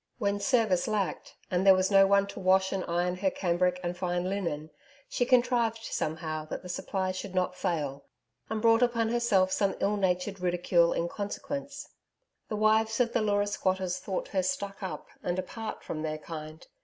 When 0.17 0.39
service 0.39 0.87
lacked, 0.87 1.35
and 1.51 1.63
there 1.63 1.75
was 1.75 1.91
no 1.91 2.07
one 2.07 2.25
to 2.29 2.39
wash 2.39 2.71
and 2.71 2.83
iron 2.87 3.17
her 3.17 3.29
cambric 3.29 3.79
and 3.83 3.95
fine 3.95 4.23
linen, 4.27 4.71
she 5.07 5.27
contrived 5.27 5.83
somehow 5.83 6.47
that 6.47 6.63
the 6.63 6.69
supply 6.69 7.11
should 7.11 7.35
not 7.35 7.53
fail, 7.55 8.05
and 8.49 8.63
brought 8.63 8.81
upon 8.81 9.09
herself 9.09 9.51
some 9.51 9.75
ill 9.79 9.97
natured 9.97 10.39
ridiculed 10.39 10.97
in 10.97 11.07
consequence. 11.07 11.87
The 12.49 12.55
wives 12.55 12.99
of 12.99 13.13
the 13.13 13.21
Leura 13.21 13.45
squatters 13.45 13.99
thought 13.99 14.29
her 14.29 14.41
'stuck 14.41 14.81
up' 14.81 15.05
and 15.21 15.37
apart 15.37 15.83
from 15.83 16.01
their 16.01 16.17
kind. 16.17 16.65